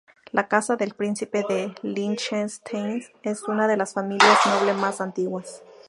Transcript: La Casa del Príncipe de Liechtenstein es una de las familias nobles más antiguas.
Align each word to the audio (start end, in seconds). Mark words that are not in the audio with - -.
La 0.31 0.47
Casa 0.47 0.77
del 0.77 0.95
Príncipe 0.95 1.45
de 1.47 1.75
Liechtenstein 1.83 3.03
es 3.21 3.43
una 3.43 3.67
de 3.67 3.77
las 3.77 3.93
familias 3.93 4.39
nobles 4.47 4.75
más 4.75 4.99
antiguas. 4.99 5.61